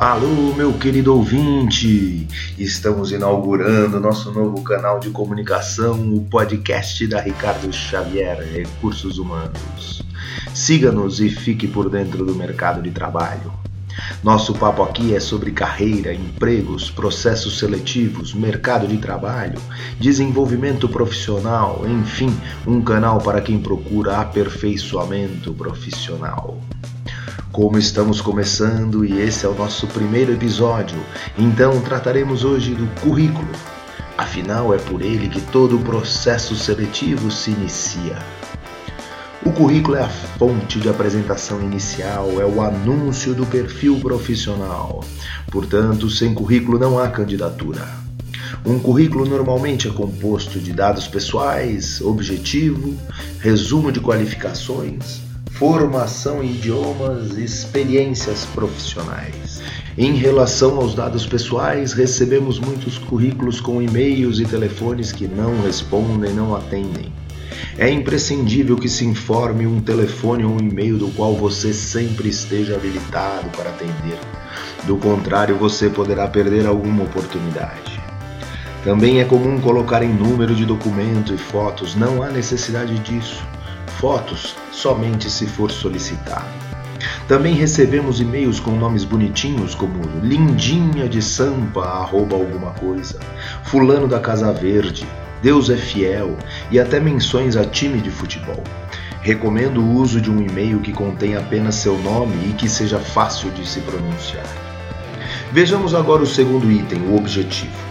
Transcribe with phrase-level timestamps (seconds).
[0.00, 2.28] Alô, meu querido ouvinte!
[2.56, 10.00] Estamos inaugurando nosso novo canal de comunicação, o podcast da Ricardo Xavier Recursos Humanos.
[10.54, 13.52] Siga-nos e fique por dentro do mercado de trabalho.
[14.22, 19.60] Nosso papo aqui é sobre carreira, empregos, processos seletivos, mercado de trabalho,
[19.98, 22.32] desenvolvimento profissional, enfim,
[22.64, 26.56] um canal para quem procura aperfeiçoamento profissional.
[27.52, 30.98] Como estamos começando e esse é o nosso primeiro episódio,
[31.36, 33.48] então trataremos hoje do currículo.
[34.18, 38.18] Afinal, é por ele que todo o processo seletivo se inicia.
[39.44, 45.02] O currículo é a fonte de apresentação inicial, é o anúncio do perfil profissional.
[45.50, 47.88] Portanto, sem currículo não há candidatura.
[48.64, 52.94] Um currículo normalmente é composto de dados pessoais, objetivo,
[53.40, 55.22] resumo de qualificações,
[55.58, 59.60] formação em idiomas e experiências profissionais.
[59.96, 66.32] Em relação aos dados pessoais, recebemos muitos currículos com e-mails e telefones que não respondem,
[66.32, 67.12] não atendem.
[67.76, 72.76] É imprescindível que se informe um telefone ou um e-mail do qual você sempre esteja
[72.76, 74.18] habilitado para atender.
[74.84, 78.00] Do contrário, você poderá perder alguma oportunidade.
[78.84, 83.42] Também é comum colocar em número de documento e fotos, não há necessidade disso
[83.98, 86.46] fotos somente se for solicitado.
[87.26, 93.18] Também recebemos e-mails com nomes bonitinhos como Lindinha de Sampa, arroba alguma coisa,
[93.64, 95.06] Fulano da Casa Verde,
[95.42, 96.36] Deus é Fiel
[96.70, 98.62] e até menções a time de futebol.
[99.20, 103.50] Recomendo o uso de um e-mail que contém apenas seu nome e que seja fácil
[103.50, 104.46] de se pronunciar.
[105.52, 107.88] Vejamos agora o segundo item, o objetivo.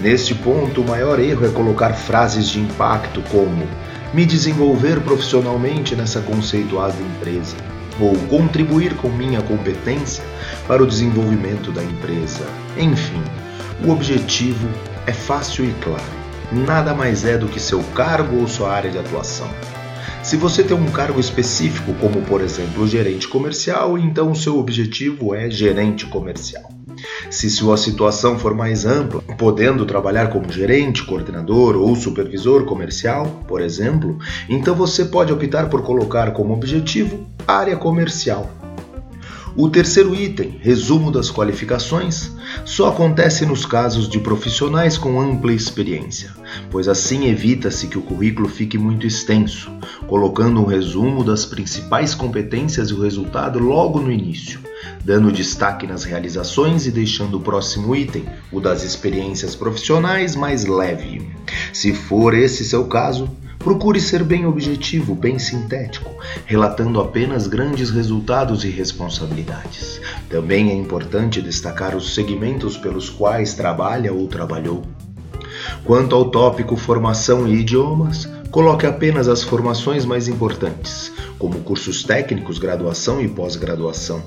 [0.00, 3.68] Neste ponto, o maior erro é colocar frases de impacto como
[4.12, 7.56] me desenvolver profissionalmente nessa conceituada empresa,
[8.00, 10.24] ou contribuir com minha competência
[10.66, 12.46] para o desenvolvimento da empresa.
[12.76, 13.22] Enfim,
[13.84, 14.68] o objetivo
[15.06, 16.22] é fácil e claro.
[16.52, 19.48] Nada mais é do que seu cargo ou sua área de atuação.
[20.22, 25.50] Se você tem um cargo específico, como por exemplo gerente comercial, então seu objetivo é
[25.50, 26.70] gerente comercial.
[27.30, 33.60] Se sua situação for mais ampla, podendo trabalhar como gerente, coordenador ou supervisor comercial, por
[33.60, 34.18] exemplo,
[34.48, 38.61] então você pode optar por colocar como objetivo área comercial.
[39.54, 42.32] O terceiro item, resumo das qualificações,
[42.64, 46.30] só acontece nos casos de profissionais com ampla experiência,
[46.70, 49.70] pois assim evita-se que o currículo fique muito extenso,
[50.06, 54.58] colocando um resumo das principais competências e o resultado logo no início,
[55.04, 61.30] dando destaque nas realizações e deixando o próximo item, o das experiências profissionais, mais leve.
[61.74, 63.28] Se for esse seu caso,
[63.62, 66.10] Procure ser bem objetivo, bem sintético,
[66.44, 70.00] relatando apenas grandes resultados e responsabilidades.
[70.28, 74.82] Também é importante destacar os segmentos pelos quais trabalha ou trabalhou.
[75.84, 82.58] Quanto ao tópico formação e idiomas, coloque apenas as formações mais importantes, como cursos técnicos,
[82.58, 84.24] graduação e pós-graduação.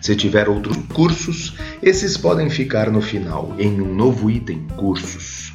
[0.00, 5.54] Se tiver outros cursos, esses podem ficar no final, em um novo item, cursos.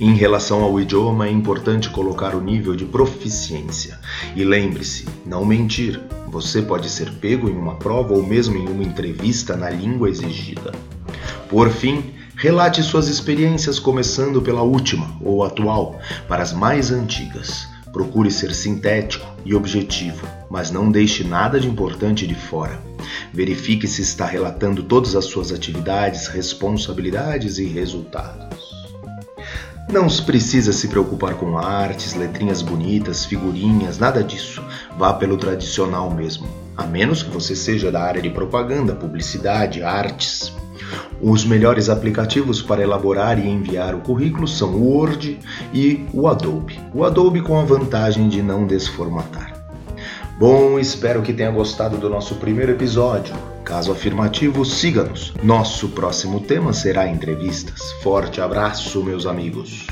[0.00, 3.98] Em relação ao idioma, é importante colocar o nível de proficiência.
[4.36, 6.00] E lembre-se, não mentir.
[6.28, 10.72] Você pode ser pego em uma prova ou mesmo em uma entrevista na língua exigida.
[11.48, 15.98] Por fim, relate suas experiências começando pela última ou atual,
[16.28, 17.66] para as mais antigas.
[17.92, 22.80] Procure ser sintético e objetivo, mas não deixe nada de importante de fora.
[23.32, 28.67] Verifique se está relatando todas as suas atividades, responsabilidades e resultados.
[29.90, 34.62] Não precisa se preocupar com artes, letrinhas bonitas, figurinhas, nada disso.
[34.98, 40.52] Vá pelo tradicional mesmo, a menos que você seja da área de propaganda, publicidade, artes.
[41.22, 45.40] Os melhores aplicativos para elaborar e enviar o currículo são o Word
[45.72, 46.78] e o Adobe.
[46.94, 49.54] O Adobe com a vantagem de não desformatar.
[50.38, 53.34] Bom, espero que tenha gostado do nosso primeiro episódio.
[53.68, 55.34] Caso afirmativo, siga-nos.
[55.42, 57.92] Nosso próximo tema será entrevistas.
[58.02, 59.86] Forte abraço, meus amigos.